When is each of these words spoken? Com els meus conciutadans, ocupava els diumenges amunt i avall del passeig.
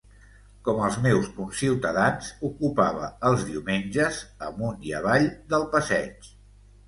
Com 0.67 0.79
els 0.85 0.95
meus 1.01 1.27
conciutadans, 1.33 2.29
ocupava 2.49 3.11
els 3.29 3.45
diumenges 3.49 4.17
amunt 4.49 4.83
i 4.91 4.95
avall 5.01 5.27
del 5.55 5.69
passeig. 5.77 6.33